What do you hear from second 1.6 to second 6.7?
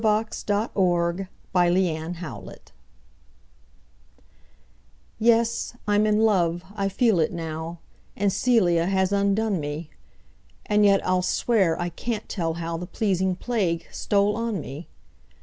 Je Ne Scai Quoi YES, I'm in love,